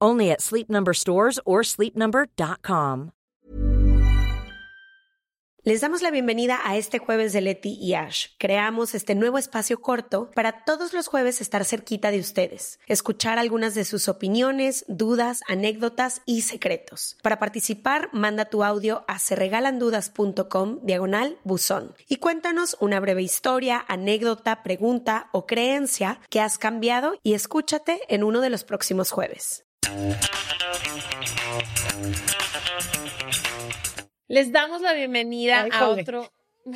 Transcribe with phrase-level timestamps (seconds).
[0.00, 3.12] Only at Sleep Number stores or sleepnumber.com.
[5.66, 8.28] Les damos la bienvenida a este jueves de Leti y Ash.
[8.38, 13.74] Creamos este nuevo espacio corto para todos los jueves estar cerquita de ustedes, escuchar algunas
[13.74, 17.16] de sus opiniones, dudas, anécdotas y secretos.
[17.20, 24.62] Para participar, manda tu audio a serregalandudas.com diagonal buzón y cuéntanos una breve historia, anécdota,
[24.62, 29.65] pregunta o creencia que has cambiado y escúchate en uno de los próximos jueves.
[34.28, 36.30] Les damos la bienvenida Ay, a otro.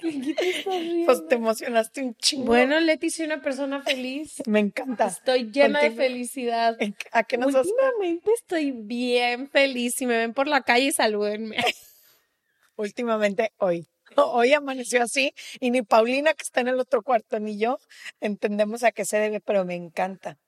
[0.00, 2.46] Pues te emocionaste un chingo.
[2.46, 4.42] Bueno, Leti, soy una persona feliz.
[4.46, 5.08] me encanta.
[5.08, 6.76] Estoy llena de felicidad.
[6.78, 9.96] ¿En- ¿A qué nos has Últimamente estoy bien feliz.
[9.96, 11.56] Si me ven por la calle, salúdenme.
[12.76, 13.88] últimamente hoy?
[14.26, 17.78] Hoy amaneció así y ni Paulina que está en el otro cuarto ni yo
[18.20, 20.38] entendemos a qué se debe, pero me encanta.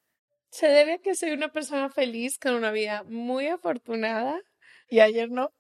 [0.51, 4.41] Se debe a que soy una persona feliz con una vida muy afortunada.
[4.89, 5.53] Y ayer no.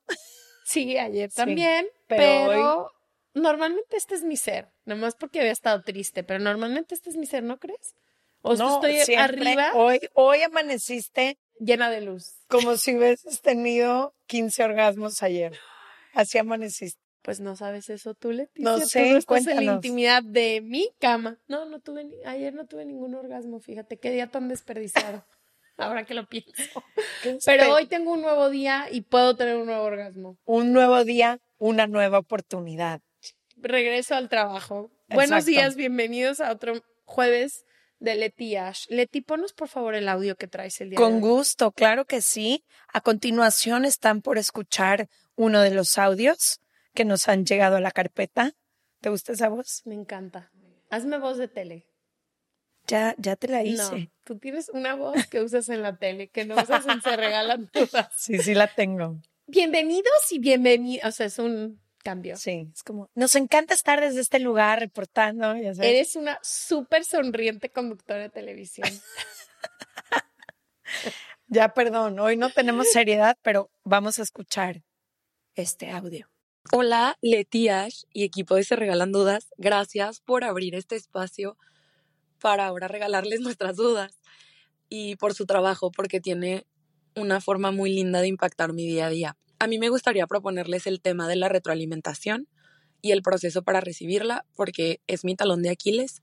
[0.65, 2.93] Sí, ayer Sí, también, pero pero,
[3.35, 7.27] normalmente este es mi ser, nomás porque había estado triste, pero normalmente este es mi
[7.27, 7.95] ser, ¿no crees?
[8.43, 9.25] O no, estoy siempre.
[9.51, 12.35] arriba Hoy, hoy amaneciste llena de luz.
[12.49, 15.59] como si hubieses tenido 15 orgasmos ayer.
[16.15, 17.01] Así amaneciste.
[17.23, 18.65] Pues no sabes eso tú, Leticia.
[18.71, 21.39] No Tú sé, no estás en la intimidad de mi cama.
[21.49, 25.25] No, no tuve, ni- ayer no tuve ningún orgasmo, fíjate, qué día tan desperdiciado.
[25.77, 26.83] Ahora que lo pienso.
[27.45, 30.39] Pero hoy tengo un nuevo día y puedo tener un nuevo orgasmo.
[30.45, 33.01] Un nuevo día, una nueva oportunidad.
[33.57, 34.91] Regreso al trabajo.
[35.09, 37.65] Buenos días, bienvenidos a otro jueves
[37.99, 38.87] de Leti Ash.
[38.89, 41.35] Leti, ponos por favor el audio que traes el día Con de hoy.
[41.37, 42.65] gusto, claro que sí.
[42.93, 46.61] A continuación están por escuchar uno de los audios
[46.95, 48.53] que nos han llegado a la carpeta.
[49.01, 49.83] ¿Te gusta esa voz?
[49.85, 50.51] Me encanta.
[50.91, 51.87] Hazme voz de tele.
[52.87, 54.11] Ya, ya te la No, hice.
[54.25, 57.69] tú tienes una voz que usas en la tele, que no usas en Se Regalan
[57.69, 58.09] Todas.
[58.17, 59.21] Sí, sí la tengo.
[59.47, 61.07] Bienvenidos y bienvenidos.
[61.09, 62.37] O sea, es un cambio.
[62.37, 65.91] Sí, es como, nos encanta estar desde este lugar reportando, ya sabes.
[65.91, 68.89] Eres una súper sonriente conductora de televisión.
[71.53, 74.83] Ya, perdón, hoy no tenemos seriedad, pero vamos a escuchar
[75.57, 76.29] este audio.
[76.73, 79.49] Hola, Leti Ash y equipo de Se Regalan Dudas.
[79.59, 81.57] Gracias por abrir este espacio
[82.41, 84.21] para ahora regalarles nuestras dudas
[84.89, 86.65] y por su trabajo, porque tiene
[87.17, 89.37] una forma muy linda de impactar mi día a día.
[89.59, 92.47] A mí me gustaría proponerles el tema de la retroalimentación
[93.03, 96.23] y el proceso para recibirla, porque es mi talón de Aquiles.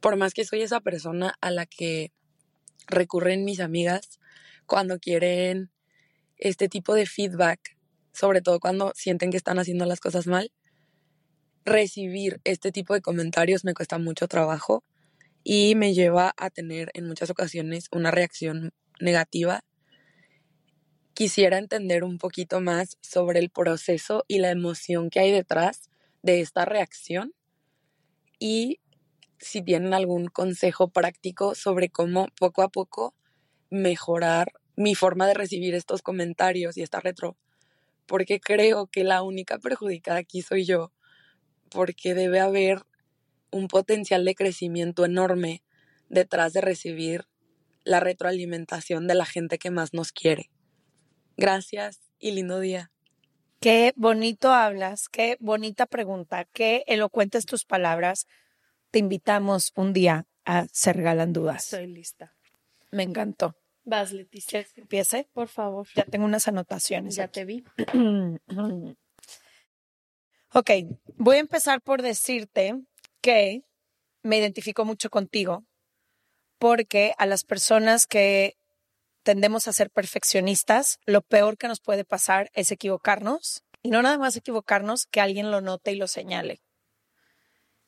[0.00, 2.12] Por más que soy esa persona a la que
[2.88, 4.20] recurren mis amigas
[4.66, 5.70] cuando quieren
[6.36, 7.77] este tipo de feedback
[8.18, 10.50] sobre todo cuando sienten que están haciendo las cosas mal,
[11.64, 14.82] recibir este tipo de comentarios me cuesta mucho trabajo
[15.44, 19.62] y me lleva a tener en muchas ocasiones una reacción negativa.
[21.14, 25.88] Quisiera entender un poquito más sobre el proceso y la emoción que hay detrás
[26.22, 27.34] de esta reacción
[28.40, 28.80] y
[29.38, 33.14] si tienen algún consejo práctico sobre cómo poco a poco
[33.70, 37.36] mejorar mi forma de recibir estos comentarios y esta retro
[38.08, 40.92] porque creo que la única perjudicada aquí soy yo,
[41.70, 42.82] porque debe haber
[43.52, 45.62] un potencial de crecimiento enorme
[46.08, 47.26] detrás de recibir
[47.84, 50.50] la retroalimentación de la gente que más nos quiere.
[51.36, 52.90] Gracias y lindo día.
[53.60, 58.26] Qué bonito hablas, qué bonita pregunta, qué elocuentes tus palabras.
[58.90, 61.64] Te invitamos un día a Se Regalan Dudas.
[61.64, 62.34] Estoy lista.
[62.90, 63.57] Me encantó.
[63.88, 64.50] Vas, Leticia.
[64.50, 65.28] ¿Quieres que empiece?
[65.32, 65.88] Por favor.
[65.94, 67.16] Ya tengo unas anotaciones.
[67.16, 67.32] Ya aquí.
[67.32, 67.64] te vi.
[70.52, 70.70] ok,
[71.16, 72.74] voy a empezar por decirte
[73.22, 73.62] que
[74.22, 75.64] me identifico mucho contigo
[76.58, 78.58] porque a las personas que
[79.22, 84.18] tendemos a ser perfeccionistas, lo peor que nos puede pasar es equivocarnos Y no nada
[84.18, 86.60] más equivocarnos, que alguien lo note y lo señale.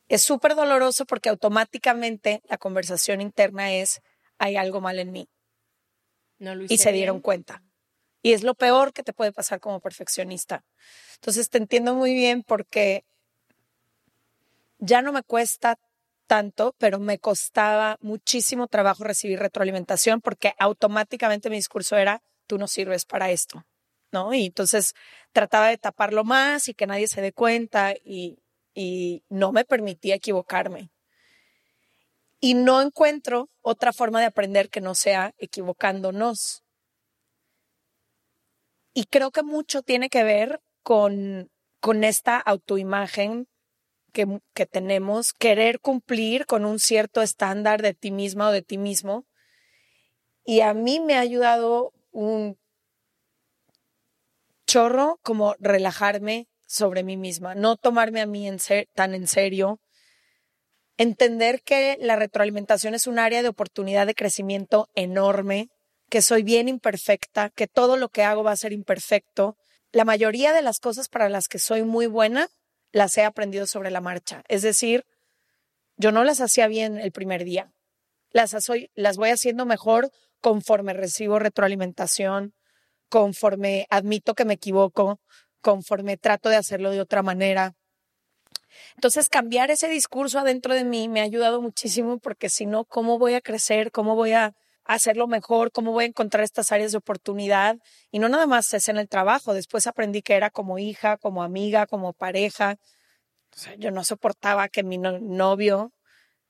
[0.08, 4.00] Es súper doloroso porque automáticamente la conversación interna es,
[4.38, 5.28] hay algo mal en mí.
[6.68, 7.62] Y se dieron cuenta.
[8.22, 10.64] Y es lo peor que te puede pasar como perfeccionista.
[11.16, 13.04] Entonces te entiendo muy bien porque
[14.78, 15.78] ya no me cuesta
[16.26, 22.68] tanto, pero me costaba muchísimo trabajo recibir retroalimentación porque automáticamente mi discurso era, tú no
[22.68, 23.64] sirves para esto,
[24.12, 24.32] ¿no?
[24.32, 24.94] Y entonces
[25.32, 28.38] trataba de taparlo más y que nadie se dé cuenta y,
[28.74, 30.90] y no me permitía equivocarme.
[32.40, 36.62] Y no encuentro otra forma de aprender que no sea equivocándonos.
[38.94, 41.50] Y creo que mucho tiene que ver con,
[41.80, 43.46] con esta autoimagen
[44.12, 48.78] que, que, tenemos, querer cumplir con un cierto estándar de ti misma o de ti
[48.78, 49.26] mismo.
[50.44, 52.58] Y a mí me ha ayudado un
[54.66, 58.48] chorro como relajarme sobre mí misma, no tomarme a mí
[58.94, 59.80] tan en serio,
[61.00, 65.70] entender que la retroalimentación es un área de oportunidad de crecimiento enorme,
[66.10, 69.56] que soy bien imperfecta, que todo lo que hago va a ser imperfecto.
[69.92, 72.50] La mayoría de las cosas para las que soy muy buena
[72.92, 74.42] las he aprendido sobre la marcha.
[74.48, 75.06] Es decir,
[75.96, 77.72] yo no las hacía bien el primer día.
[78.30, 78.54] Las,
[78.94, 80.10] las voy haciendo mejor
[80.42, 82.52] conforme recibo retroalimentación,
[83.08, 85.18] conforme admito que me equivoco,
[85.62, 87.74] conforme trato de hacerlo de otra manera.
[88.94, 93.18] Entonces, cambiar ese discurso adentro de mí me ha ayudado muchísimo porque si no, ¿cómo
[93.18, 93.90] voy a crecer?
[93.92, 95.72] ¿Cómo voy a hacerlo mejor?
[95.72, 97.76] ¿Cómo voy a encontrar estas áreas de oportunidad?
[98.10, 99.54] Y no nada más es en el trabajo.
[99.54, 102.76] Después aprendí que era como hija, como amiga, como pareja.
[103.78, 105.92] yo no soportaba que mi novio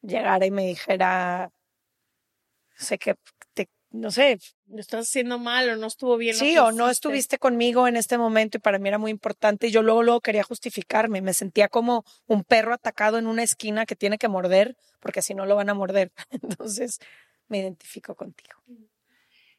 [0.02, 1.50] llegara y me dijera,
[2.76, 3.16] sé que
[3.90, 4.38] no sé,
[4.68, 6.36] lo estás haciendo mal o no estuvo bien.
[6.36, 9.70] Sí, o no estuviste conmigo en este momento y para mí era muy importante y
[9.72, 13.96] yo luego, luego quería justificarme, me sentía como un perro atacado en una esquina que
[13.96, 16.12] tiene que morder porque si no lo van a morder.
[16.30, 16.98] Entonces
[17.48, 18.62] me identifico contigo.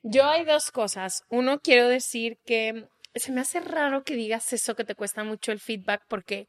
[0.04, 1.24] Yo hay dos cosas.
[1.30, 5.52] Uno, quiero decir que se me hace raro que digas eso, que te cuesta mucho
[5.52, 6.48] el feedback porque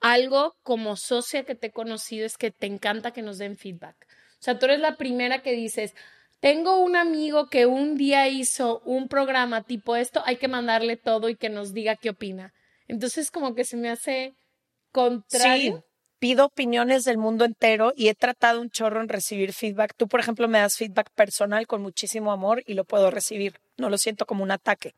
[0.00, 3.96] algo como socia que te he conocido es que te encanta que nos den feedback.
[4.34, 5.94] O sea, tú eres la primera que dices,
[6.42, 11.28] tengo un amigo que un día hizo un programa tipo esto, hay que mandarle todo
[11.28, 12.52] y que nos diga qué opina.
[12.88, 14.34] Entonces como que se me hace
[14.90, 15.76] contrario.
[15.76, 15.84] Sí,
[16.18, 19.94] pido opiniones del mundo entero y he tratado un chorro en recibir feedback.
[19.96, 23.60] Tú, por ejemplo, me das feedback personal con muchísimo amor y lo puedo recibir.
[23.76, 24.96] No lo siento como un ataque.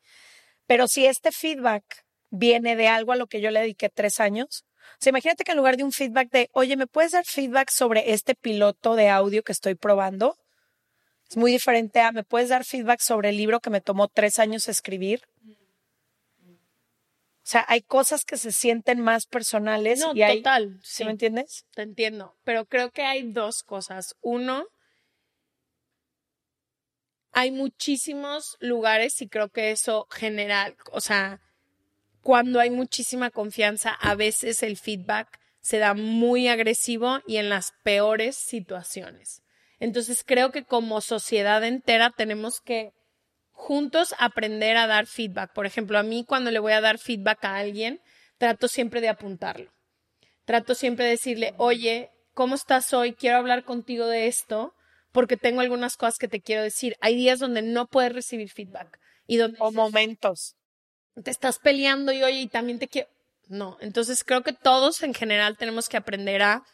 [0.66, 1.84] Pero si este feedback
[2.30, 5.52] viene de algo a lo que yo le dediqué tres años, o sea, imagínate que
[5.52, 9.10] en lugar de un feedback de, oye, ¿me puedes dar feedback sobre este piloto de
[9.10, 10.38] audio que estoy probando?
[11.34, 14.38] Es muy diferente a, ¿me puedes dar feedback sobre el libro que me tomó tres
[14.38, 15.22] años escribir?
[16.38, 19.98] O sea, hay cosas que se sienten más personales.
[19.98, 20.78] No, y hay, total.
[20.84, 21.66] ¿Sí me entiendes?
[21.74, 22.36] Te entiendo.
[22.44, 24.14] Pero creo que hay dos cosas.
[24.20, 24.64] Uno,
[27.32, 31.40] hay muchísimos lugares y creo que eso general, o sea,
[32.22, 37.72] cuando hay muchísima confianza, a veces el feedback se da muy agresivo y en las
[37.82, 39.43] peores situaciones.
[39.84, 42.94] Entonces creo que como sociedad entera tenemos que
[43.50, 45.52] juntos aprender a dar feedback.
[45.52, 48.00] Por ejemplo, a mí cuando le voy a dar feedback a alguien,
[48.38, 49.70] trato siempre de apuntarlo.
[50.46, 53.12] Trato siempre de decirle, oye, ¿cómo estás hoy?
[53.12, 54.74] Quiero hablar contigo de esto
[55.12, 56.96] porque tengo algunas cosas que te quiero decir.
[57.02, 58.98] Hay días donde no puedes recibir feedback.
[59.26, 60.56] Y donde o momentos.
[61.22, 63.10] Te estás peleando y oye, y también te quiero.
[63.48, 66.64] No, entonces creo que todos en general tenemos que aprender a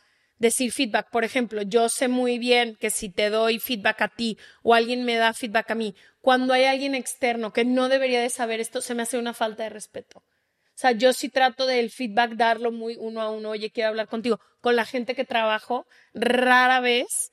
[0.40, 1.10] decir feedback.
[1.10, 5.04] Por ejemplo, yo sé muy bien que si te doy feedback a ti o alguien
[5.04, 8.80] me da feedback a mí, cuando hay alguien externo que no debería de saber esto,
[8.80, 10.18] se me hace una falta de respeto.
[10.18, 14.08] O sea, yo sí trato del feedback darlo muy uno a uno, oye, quiero hablar
[14.08, 14.40] contigo.
[14.60, 17.32] Con la gente que trabajo, rara vez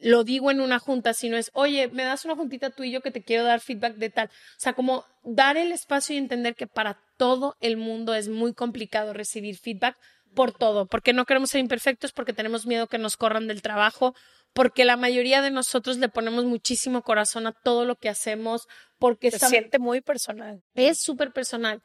[0.00, 3.00] lo digo en una junta, sino es, oye, me das una juntita tú y yo
[3.00, 4.28] que te quiero dar feedback de tal.
[4.28, 8.52] O sea, como dar el espacio y entender que para todo el mundo es muy
[8.54, 9.96] complicado recibir feedback
[10.34, 14.14] por todo, porque no queremos ser imperfectos, porque tenemos miedo que nos corran del trabajo,
[14.52, 18.66] porque la mayoría de nosotros le ponemos muchísimo corazón a todo lo que hacemos,
[18.98, 20.62] porque se siente muy personal.
[20.74, 21.82] Es súper personal.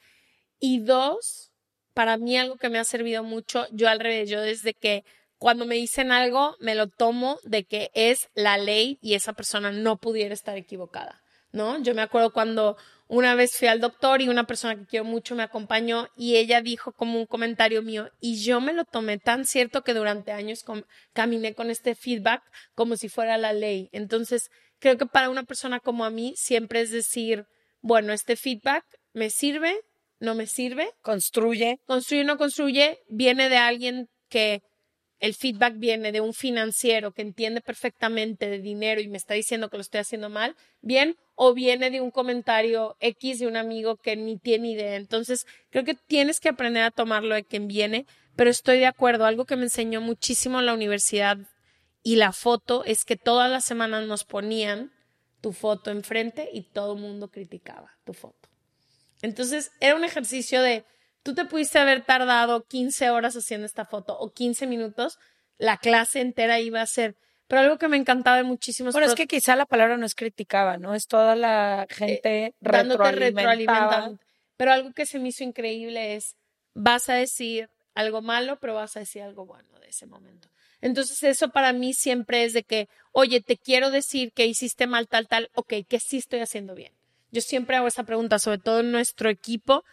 [0.59, 1.51] Y dos,
[1.93, 5.03] para mí algo que me ha servido mucho, yo al revés, yo desde que
[5.37, 9.71] cuando me dicen algo, me lo tomo de que es la ley y esa persona
[9.71, 11.22] no pudiera estar equivocada,
[11.53, 11.81] ¿no?
[11.81, 12.75] Yo me acuerdo cuando
[13.07, 16.61] una vez fui al doctor y una persona que quiero mucho me acompañó y ella
[16.61, 20.65] dijo como un comentario mío y yo me lo tomé tan cierto que durante años
[21.13, 22.41] caminé con este feedback
[22.75, 23.89] como si fuera la ley.
[23.91, 27.45] Entonces, creo que para una persona como a mí siempre es decir,
[27.81, 28.83] bueno, este feedback
[29.13, 29.79] me sirve,
[30.19, 30.89] no me sirve.
[31.01, 31.79] Construye.
[31.85, 34.61] Construye o no construye, viene de alguien que
[35.23, 39.69] el feedback viene de un financiero que entiende perfectamente de dinero y me está diciendo
[39.69, 43.95] que lo estoy haciendo mal, bien, o viene de un comentario X de un amigo
[43.95, 44.97] que ni tiene idea.
[44.97, 49.25] Entonces, creo que tienes que aprender a tomarlo de quien viene, pero estoy de acuerdo.
[49.25, 51.37] Algo que me enseñó muchísimo en la universidad
[52.03, 54.91] y la foto es que todas las semanas nos ponían
[55.39, 58.49] tu foto enfrente y todo el mundo criticaba tu foto.
[59.21, 60.83] Entonces, era un ejercicio de
[61.23, 65.17] tú te pudiste haber tardado 15 horas haciendo esta foto o 15 minutos,
[65.57, 67.15] la clase entera iba a ser.
[67.47, 68.93] Pero algo que me encantaba de muchísimos.
[68.93, 70.95] Bueno, es que quizá la palabra no es criticaba, ¿no?
[70.95, 74.19] Es toda la gente eh, retroalimentando.
[74.57, 76.35] Pero algo que se me hizo increíble es,
[76.73, 80.49] vas a decir algo malo, pero vas a decir algo bueno de ese momento.
[80.81, 85.07] Entonces eso para mí siempre es de que, oye, te quiero decir que hiciste mal
[85.07, 86.91] tal, tal, ok, que sí estoy haciendo bien.
[87.31, 89.83] Yo siempre hago esa pregunta, sobre todo en nuestro equipo,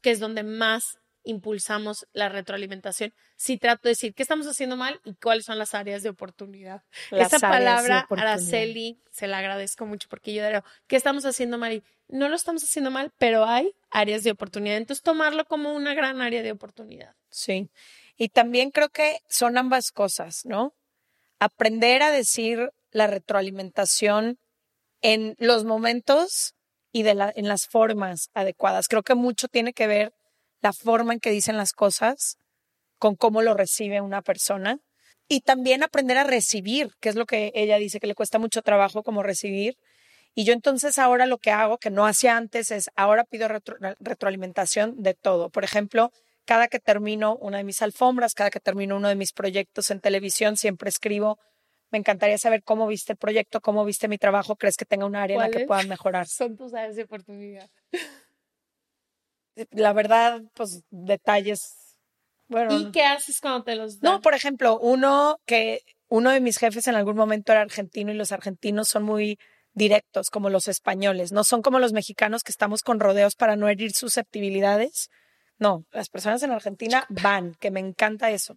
[0.00, 3.12] que es donde más impulsamos la retroalimentación.
[3.36, 6.82] Sí trato de decir qué estamos haciendo mal y cuáles son las áreas de oportunidad.
[7.10, 11.74] Esa palabra, Araceli, se la agradezco mucho porque yo digo, ¿qué estamos haciendo mal?
[11.74, 14.78] Y no lo estamos haciendo mal, pero hay áreas de oportunidad.
[14.78, 17.14] Entonces, tomarlo como una gran área de oportunidad.
[17.28, 17.68] Sí.
[18.16, 20.74] Y también creo que son ambas cosas, ¿no?
[21.38, 24.38] Aprender a decir la retroalimentación
[25.02, 26.54] en los momentos
[26.92, 28.88] y en las formas adecuadas.
[28.88, 30.12] Creo que mucho tiene que ver
[30.60, 32.36] la forma en que dicen las cosas
[32.98, 34.78] con cómo lo recibe una persona
[35.28, 38.62] y también aprender a recibir, que es lo que ella dice que le cuesta mucho
[38.62, 39.76] trabajo como recibir.
[40.34, 45.02] Y yo entonces ahora lo que hago, que no hacía antes, es ahora pido retroalimentación
[45.02, 45.50] de todo.
[45.50, 46.12] Por ejemplo,
[46.44, 50.00] cada que termino una de mis alfombras, cada que termino uno de mis proyectos en
[50.00, 51.38] televisión, siempre escribo
[51.90, 54.56] me encantaría saber cómo viste el proyecto, cómo viste mi trabajo.
[54.56, 56.26] ¿Crees que tenga un área en la que puedan mejorar?
[56.28, 57.70] Son tus áreas de oportunidad.
[59.70, 61.96] La verdad, pues detalles.
[62.48, 62.78] Bueno.
[62.78, 64.12] ¿Y qué haces cuando te los dan?
[64.12, 68.16] No, por ejemplo, uno que uno de mis jefes en algún momento era argentino y
[68.16, 69.38] los argentinos son muy
[69.74, 71.32] directos, como los españoles.
[71.32, 75.10] No son como los mexicanos que estamos con rodeos para no herir susceptibilidades.
[75.58, 78.56] No, las personas en Argentina van, que me encanta eso.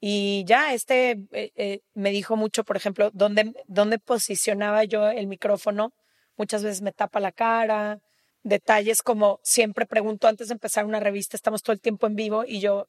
[0.00, 5.26] Y ya este eh, eh, me dijo mucho, por ejemplo, dónde, dónde posicionaba yo el
[5.26, 5.92] micrófono.
[6.36, 7.98] Muchas veces me tapa la cara.
[8.44, 12.44] Detalles como siempre pregunto antes de empezar una revista, estamos todo el tiempo en vivo
[12.46, 12.86] y yo,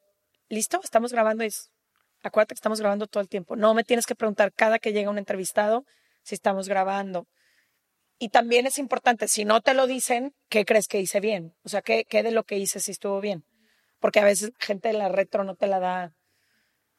[0.47, 0.79] ¿listo?
[0.83, 1.43] Estamos grabando.
[1.43, 1.49] Y
[2.21, 3.55] acuérdate que estamos grabando todo el tiempo.
[3.55, 5.85] No me tienes que preguntar cada que llega un entrevistado
[6.21, 7.27] si estamos grabando.
[8.19, 11.55] Y también es importante, si no te lo dicen, ¿qué crees que hice bien?
[11.63, 13.45] O sea, ¿qué, qué de lo que hice si estuvo bien?
[13.99, 16.13] Porque a veces gente de la retro no te la da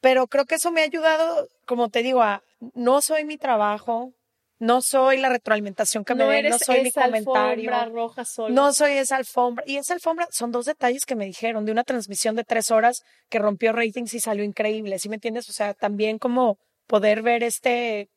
[0.01, 2.43] pero creo que eso me ha ayudado, como te digo, a
[2.73, 4.13] no soy mi trabajo,
[4.57, 7.71] no soy la retroalimentación que me den, no soy mi comentario.
[7.91, 9.63] roja No soy esa alfombra.
[9.67, 13.03] Y esa alfombra son dos detalles que me dijeron de una transmisión de tres horas
[13.29, 14.99] que rompió ratings y salió increíble.
[14.99, 15.49] ¿Sí me entiendes?
[15.49, 18.09] O sea, también como poder ver este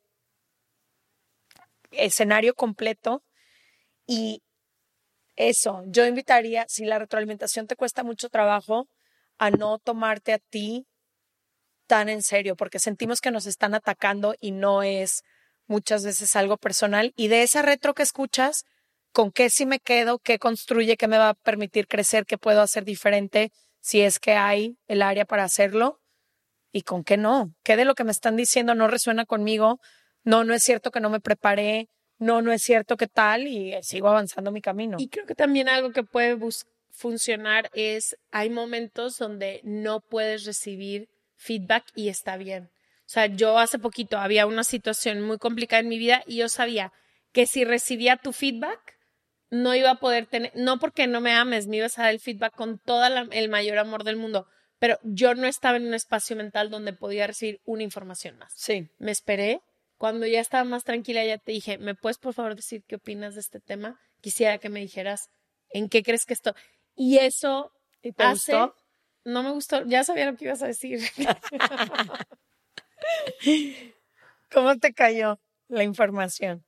[1.91, 3.23] escenario completo
[4.05, 4.41] y
[5.35, 8.87] eso, yo invitaría, si la retroalimentación te cuesta mucho trabajo,
[9.37, 10.85] a no tomarte a ti
[11.87, 15.23] tan en serio porque sentimos que nos están atacando y no es
[15.67, 17.13] muchas veces algo personal.
[17.15, 18.65] Y de esa retro que escuchas,
[19.11, 20.19] ¿con qué sí me quedo?
[20.19, 20.97] ¿Qué construye?
[20.97, 22.25] ¿Qué me va a permitir crecer?
[22.25, 26.01] ¿Qué puedo hacer diferente si es que hay el área para hacerlo?
[26.71, 27.53] ¿Y con qué no?
[27.63, 29.79] ¿Qué de lo que me están diciendo no resuena conmigo?
[30.23, 31.89] No, no es cierto que no me preparé.
[32.17, 34.97] No, no es cierto que tal y sigo avanzando mi camino.
[34.99, 36.37] Y creo que también algo que puede
[36.91, 41.09] funcionar es, hay momentos donde no puedes recibir
[41.45, 42.69] feedback y está bien.
[43.05, 46.49] O sea, yo hace poquito había una situación muy complicada en mi vida y yo
[46.49, 46.91] sabía
[47.31, 48.97] que si recibía tu feedback,
[49.51, 52.19] no iba a poder tener, no porque no me ames, me ibas a dar el
[52.19, 54.47] feedback con todo el mayor amor del mundo,
[54.79, 58.51] pero yo no estaba en un espacio mental donde podía recibir una información más.
[58.55, 58.89] Sí.
[58.97, 59.61] Me esperé.
[59.97, 63.35] Cuando ya estaba más tranquila, ya te dije, ¿me puedes por favor decir qué opinas
[63.35, 63.99] de este tema?
[64.21, 65.29] Quisiera que me dijeras
[65.69, 66.53] en qué crees que esto.
[66.95, 67.71] Y eso
[68.01, 68.75] ¿Y te gustó?
[69.25, 71.01] No me gustó, ya sabía lo que ibas a decir.
[74.51, 76.63] ¿Cómo te cayó la información?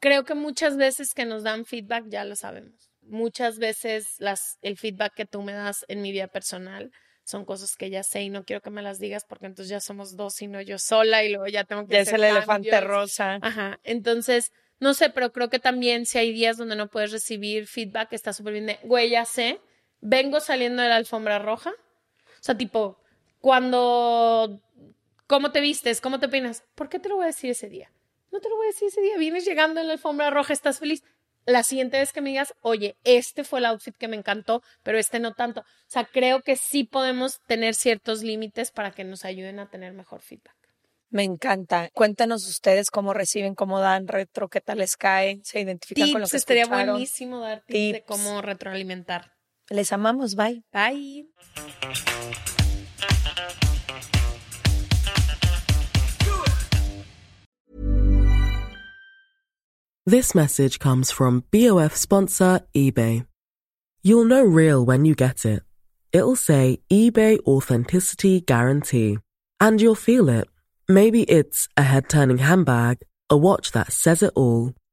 [0.00, 2.90] Creo que muchas veces que nos dan feedback ya lo sabemos.
[3.02, 6.90] Muchas veces las, el feedback que tú me das en mi vida personal
[7.24, 9.80] son cosas que ya sé y no quiero que me las digas porque entonces ya
[9.80, 12.80] somos dos y no yo sola y luego ya tengo que Ya es el elefante
[12.80, 13.38] rosa.
[13.42, 13.80] Ajá.
[13.82, 18.12] Entonces, no sé, pero creo que también si hay días donde no puedes recibir feedback,
[18.12, 19.60] está súper bien de, güey, ya sé,
[20.00, 21.70] vengo saliendo de la alfombra roja.
[21.70, 22.98] O sea, tipo,
[23.40, 24.60] cuando,
[25.26, 26.00] ¿cómo te vistes?
[26.00, 26.64] ¿Cómo te peinas?
[26.74, 27.90] ¿Por qué te lo voy a decir ese día?
[28.32, 29.16] No te lo voy a decir ese día.
[29.18, 31.02] Vienes llegando en la alfombra roja, estás feliz.
[31.48, 34.98] la siguiente vez que me digas, oye, este fue el outfit que me encantó, pero
[34.98, 35.60] este no tanto.
[35.60, 39.92] O sea, creo que sí podemos tener ciertos límites para que nos ayuden a tener
[39.92, 40.56] mejor feedback.
[41.08, 41.88] Me encanta.
[41.94, 46.26] Cuéntanos ustedes cómo reciben, cómo dan retro, qué tal les cae, se identifican con lo
[46.26, 46.94] que estaría escucharon.
[46.94, 49.35] buenísimo dar tips, de cómo retroalimentar.
[49.70, 50.62] Les amamos, bye.
[50.72, 51.24] Bye.
[60.08, 63.26] This message comes from BOF sponsor eBay.
[64.02, 65.64] You'll know real when you get it.
[66.12, 69.18] It'll say eBay Authenticity Guarantee.
[69.58, 70.46] And you'll feel it.
[70.88, 74.74] Maybe it's a head turning handbag, a watch that says it all,